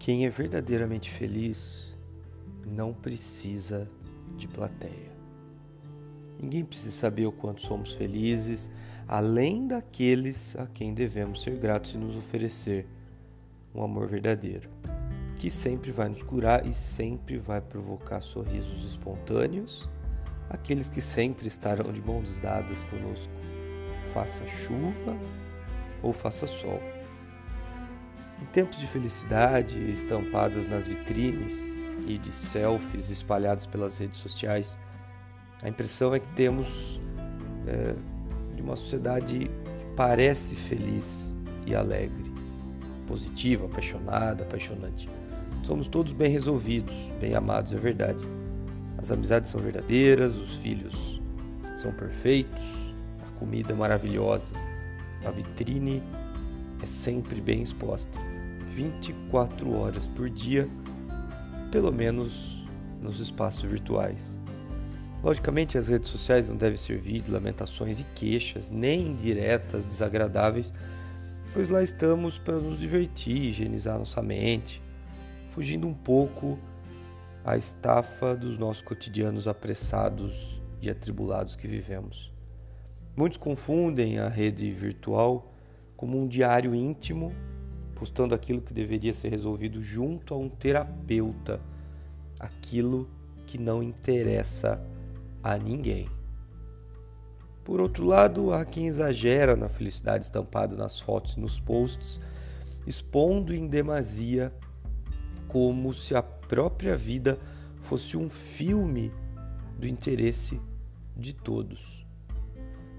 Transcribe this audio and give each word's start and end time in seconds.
Quem 0.00 0.24
é 0.24 0.30
verdadeiramente 0.30 1.10
feliz 1.10 1.94
não 2.66 2.90
precisa 2.90 3.86
de 4.34 4.48
plateia. 4.48 5.12
Ninguém 6.40 6.64
precisa 6.64 6.90
saber 6.90 7.26
o 7.26 7.32
quanto 7.32 7.60
somos 7.60 7.92
felizes, 7.92 8.70
além 9.06 9.66
daqueles 9.66 10.56
a 10.56 10.66
quem 10.66 10.94
devemos 10.94 11.42
ser 11.42 11.58
gratos 11.58 11.92
e 11.92 11.98
nos 11.98 12.16
oferecer 12.16 12.86
um 13.74 13.82
amor 13.82 14.08
verdadeiro, 14.08 14.70
que 15.36 15.50
sempre 15.50 15.92
vai 15.92 16.08
nos 16.08 16.22
curar 16.22 16.66
e 16.66 16.72
sempre 16.72 17.36
vai 17.36 17.60
provocar 17.60 18.22
sorrisos 18.22 18.86
espontâneos, 18.86 19.86
aqueles 20.48 20.88
que 20.88 21.02
sempre 21.02 21.46
estarão 21.46 21.92
de 21.92 22.00
mãos 22.00 22.40
dadas 22.40 22.82
conosco, 22.84 23.34
faça 24.14 24.48
chuva 24.48 25.14
ou 26.02 26.10
faça 26.10 26.46
sol. 26.46 26.80
Em 28.40 28.46
tempos 28.46 28.78
de 28.78 28.86
felicidade 28.86 29.78
estampadas 29.90 30.66
nas 30.66 30.88
vitrines 30.88 31.80
e 32.06 32.16
de 32.16 32.32
selfies 32.32 33.10
espalhados 33.10 33.66
pelas 33.66 33.98
redes 33.98 34.18
sociais, 34.18 34.78
a 35.62 35.68
impressão 35.68 36.14
é 36.14 36.18
que 36.18 36.32
temos 36.32 37.00
é, 37.66 37.94
de 38.54 38.62
uma 38.62 38.76
sociedade 38.76 39.40
que 39.40 39.84
parece 39.94 40.54
feliz 40.54 41.34
e 41.66 41.74
alegre, 41.74 42.32
positiva, 43.06 43.66
apaixonada, 43.66 44.42
apaixonante. 44.42 45.08
Somos 45.62 45.88
todos 45.88 46.12
bem 46.12 46.30
resolvidos, 46.30 47.12
bem 47.20 47.34
amados, 47.34 47.74
é 47.74 47.78
verdade. 47.78 48.24
As 48.96 49.10
amizades 49.10 49.50
são 49.50 49.60
verdadeiras, 49.60 50.36
os 50.36 50.54
filhos 50.54 51.20
são 51.76 51.92
perfeitos, 51.92 52.94
a 53.26 53.38
comida 53.38 53.72
é 53.72 53.76
maravilhosa, 53.76 54.54
a 55.24 55.30
vitrine 55.30 56.02
é 56.82 56.86
sempre 56.86 57.40
bem 57.40 57.62
exposta, 57.62 58.18
24 58.66 59.72
horas 59.74 60.06
por 60.06 60.30
dia, 60.30 60.68
pelo 61.70 61.92
menos 61.92 62.64
nos 63.00 63.20
espaços 63.20 63.68
virtuais. 63.68 64.40
Logicamente, 65.22 65.76
as 65.76 65.88
redes 65.88 66.08
sociais 66.08 66.48
não 66.48 66.56
devem 66.56 66.78
servir 66.78 67.20
de 67.20 67.30
lamentações 67.30 68.00
e 68.00 68.04
queixas, 68.14 68.70
nem 68.70 69.08
indiretas 69.08 69.84
desagradáveis, 69.84 70.72
pois 71.52 71.68
lá 71.68 71.82
estamos 71.82 72.38
para 72.38 72.58
nos 72.58 72.78
divertir, 72.78 73.48
higienizar 73.48 73.98
nossa 73.98 74.22
mente, 74.22 74.82
fugindo 75.50 75.86
um 75.86 75.92
pouco 75.92 76.58
à 77.44 77.56
estafa 77.56 78.34
dos 78.34 78.58
nossos 78.58 78.82
cotidianos 78.82 79.46
apressados 79.46 80.62
e 80.80 80.88
atribulados 80.88 81.54
que 81.54 81.66
vivemos. 81.66 82.32
Muitos 83.14 83.36
confundem 83.36 84.18
a 84.18 84.28
rede 84.28 84.70
virtual 84.70 85.49
como 86.00 86.18
um 86.18 86.26
diário 86.26 86.74
íntimo, 86.74 87.30
postando 87.94 88.34
aquilo 88.34 88.62
que 88.62 88.72
deveria 88.72 89.12
ser 89.12 89.28
resolvido 89.28 89.82
junto 89.82 90.32
a 90.32 90.38
um 90.38 90.48
terapeuta, 90.48 91.60
aquilo 92.38 93.06
que 93.46 93.58
não 93.58 93.82
interessa 93.82 94.82
a 95.42 95.58
ninguém. 95.58 96.08
Por 97.62 97.82
outro 97.82 98.06
lado, 98.06 98.50
há 98.50 98.64
quem 98.64 98.86
exagera 98.86 99.54
na 99.54 99.68
felicidade 99.68 100.24
estampada 100.24 100.74
nas 100.74 100.98
fotos 100.98 101.36
e 101.36 101.40
nos 101.40 101.60
posts, 101.60 102.18
expondo 102.86 103.54
em 103.54 103.68
demasia 103.68 104.50
como 105.48 105.92
se 105.92 106.14
a 106.14 106.22
própria 106.22 106.96
vida 106.96 107.38
fosse 107.82 108.16
um 108.16 108.30
filme 108.30 109.12
do 109.78 109.86
interesse 109.86 110.58
de 111.14 111.34
todos. 111.34 112.06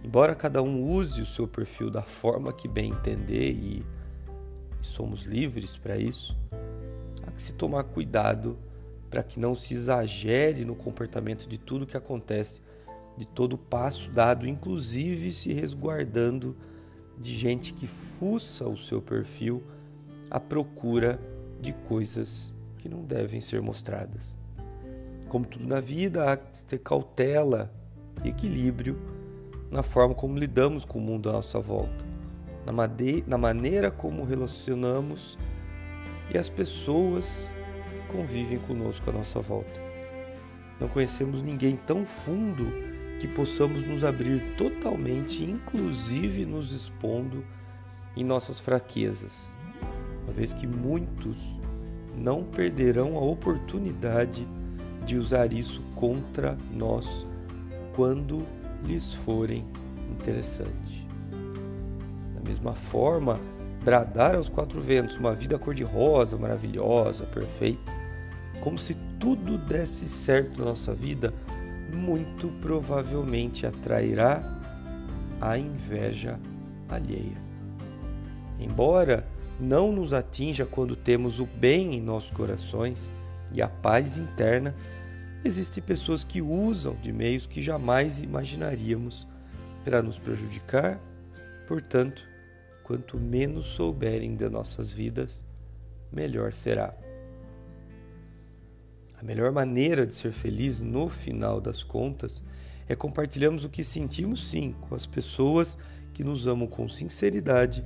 Embora 0.03 0.33
cada 0.33 0.61
um 0.63 0.83
use 0.83 1.21
o 1.21 1.25
seu 1.25 1.47
perfil 1.47 1.89
da 1.89 2.02
forma 2.02 2.52
que 2.52 2.67
bem 2.67 2.91
entender 2.91 3.52
e 3.52 3.85
somos 4.81 5.23
livres 5.23 5.77
para 5.77 5.95
isso, 5.95 6.35
há 7.25 7.31
que 7.31 7.41
se 7.41 7.53
tomar 7.53 7.83
cuidado 7.83 8.58
para 9.09 9.21
que 9.21 9.39
não 9.39 9.53
se 9.53 9.73
exagere 9.73 10.65
no 10.65 10.76
comportamento 10.76 11.48
de 11.48 11.58
tudo 11.58 11.86
que 11.86 11.98
acontece, 11.98 12.61
de 13.15 13.27
todo 13.27 13.58
passo 13.58 14.11
dado, 14.11 14.48
inclusive 14.48 15.31
se 15.31 15.53
resguardando 15.53 16.55
de 17.20 17.33
gente 17.33 17.73
que 17.73 17.86
fuça 17.86 18.67
o 18.67 18.77
seu 18.77 19.02
perfil 19.02 19.61
à 20.31 20.39
procura 20.39 21.20
de 21.59 21.73
coisas 21.73 22.52
que 22.80 22.89
não 22.89 23.03
devem 23.03 23.39
ser 23.39 23.61
mostradas. 23.61 24.37
Como 25.30 25.45
tudo 25.45 25.67
na 25.67 25.80
vida, 25.80 26.31
há 26.31 26.37
que 26.37 26.65
ter 26.65 26.80
cautela 26.80 27.71
e 28.23 28.30
equilíbrio 28.30 28.97
na 29.71 29.82
forma 29.82 30.14
como 30.14 30.37
lidamos 30.37 30.83
com 30.83 30.99
o 30.99 31.02
mundo 31.02 31.30
à 31.30 31.33
nossa 31.33 31.59
volta, 31.59 32.05
na, 32.65 32.73
na 33.26 33.37
maneira 33.37 33.89
como 33.89 34.26
relacionamos 34.26 35.37
e 36.33 36.37
as 36.37 36.49
pessoas 36.49 37.55
convivem 38.11 38.59
conosco 38.59 39.09
à 39.09 39.14
nossa 39.14 39.39
volta. 39.39 39.82
Não 40.80 40.87
conhecemos 40.89 41.42
ninguém 41.42 41.77
tão 41.77 42.05
fundo 42.05 42.65
que 43.20 43.27
possamos 43.27 43.83
nos 43.83 44.04
abrir 44.04 44.42
totalmente, 44.58 45.43
inclusive 45.43 46.45
nos 46.45 46.71
expondo 46.71 47.45
em 48.17 48.23
nossas 48.23 48.59
fraquezas, 48.59 49.53
uma 50.23 50.33
vez 50.33 50.53
que 50.53 50.67
muitos 50.67 51.58
não 52.17 52.43
perderão 52.43 53.15
a 53.15 53.21
oportunidade 53.21 54.45
de 55.05 55.17
usar 55.17 55.53
isso 55.53 55.82
contra 55.95 56.58
nós 56.73 57.26
quando 57.95 58.45
lhes 58.83 59.14
forem 59.14 59.65
interessante. 60.09 61.08
Da 62.36 62.42
mesma 62.47 62.73
forma, 62.73 63.39
bradar 63.83 64.36
aos 64.36 64.49
quatro 64.49 64.80
ventos 64.80 65.15
uma 65.15 65.33
vida 65.33 65.58
cor-de-rosa, 65.58 66.37
maravilhosa, 66.37 67.25
perfeita, 67.25 67.91
como 68.61 68.77
se 68.77 68.95
tudo 69.20 69.58
desse 69.58 70.08
certo 70.08 70.59
na 70.59 70.65
nossa 70.65 70.93
vida, 70.93 71.33
muito 71.93 72.47
provavelmente 72.61 73.65
atrairá 73.65 74.41
a 75.39 75.58
inveja 75.58 76.39
alheia. 76.87 77.37
Embora 78.59 79.25
não 79.59 79.91
nos 79.91 80.14
atinja 80.14 80.65
quando 80.65 80.95
temos 80.95 81.39
o 81.39 81.45
bem 81.45 81.95
em 81.95 82.02
nossos 82.02 82.31
corações 82.31 83.14
e 83.53 83.61
a 83.61 83.67
paz 83.67 84.17
interna, 84.17 84.75
existem 85.43 85.83
pessoas 85.83 86.23
que 86.23 86.41
usam 86.41 86.95
de 86.95 87.11
meios 87.11 87.47
que 87.47 87.61
jamais 87.61 88.21
imaginaríamos 88.21 89.27
para 89.83 90.02
nos 90.02 90.17
prejudicar. 90.19 90.99
Portanto, 91.67 92.27
quanto 92.83 93.17
menos 93.17 93.65
souberem 93.65 94.35
de 94.35 94.47
nossas 94.49 94.91
vidas, 94.91 95.43
melhor 96.11 96.53
será. 96.53 96.95
A 99.19 99.23
melhor 99.23 99.52
maneira 99.52 100.05
de 100.05 100.13
ser 100.13 100.31
feliz 100.31 100.81
no 100.81 101.07
final 101.07 101.61
das 101.61 101.83
contas 101.83 102.43
é 102.87 102.95
compartilharmos 102.95 103.63
o 103.63 103.69
que 103.69 103.83
sentimos 103.83 104.49
sim 104.49 104.75
com 104.81 104.95
as 104.95 105.05
pessoas 105.05 105.77
que 106.13 106.23
nos 106.23 106.47
amam 106.47 106.67
com 106.67 106.89
sinceridade, 106.89 107.85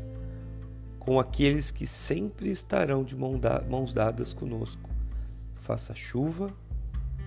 com 0.98 1.20
aqueles 1.20 1.72
que 1.72 1.86
sempre 1.86 2.50
estarão 2.50 3.04
de 3.04 3.16
mãos 3.16 3.94
dadas 3.94 4.34
conosco, 4.34 4.90
faça 5.56 5.94
chuva 5.94 6.52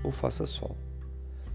ou 0.02 0.10
faça 0.10 0.46
sol. 0.46 0.76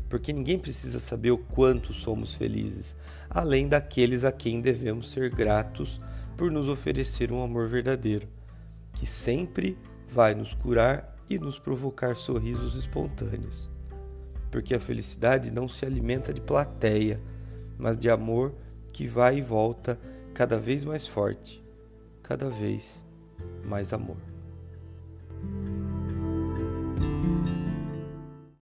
Porque 0.10 0.32
ninguém 0.32 0.60
precisa 0.60 1.00
saber 1.00 1.32
o 1.32 1.38
quanto 1.38 1.92
somos 1.92 2.36
felizes, 2.36 2.96
além 3.30 3.68
daqueles 3.68 4.24
a 4.24 4.32
quem 4.32 4.62
devemos 4.62 5.10
ser 5.10 5.30
gratos 5.30 6.00
por 6.38 6.52
nos 6.52 6.68
oferecer 6.68 7.32
um 7.32 7.44
amor 7.44 7.68
verdadeiro, 7.68 8.28
que 8.94 9.08
sempre 9.08 9.78
vai 10.08 10.36
nos 10.36 10.54
curar 10.54 11.18
e 11.30 11.40
nos 11.40 11.58
provocar 11.58 12.16
sorrisos 12.16 12.76
espontâneos. 12.76 13.72
Porque 14.52 14.76
a 14.76 14.80
felicidade 14.80 15.50
não 15.50 15.68
se 15.68 15.86
alimenta 15.86 16.32
de 16.32 16.42
plateia, 16.42 17.20
mas 17.78 17.98
de 17.98 18.10
amor 18.10 18.54
que 18.92 19.08
vai 19.08 19.38
e 19.38 19.42
volta 19.42 20.00
cada 20.34 20.60
vez 20.60 20.86
mais 20.86 21.08
forte, 21.08 21.64
cada 22.22 22.50
vez 22.50 23.04
mais 23.66 23.94
amor. 23.94 24.33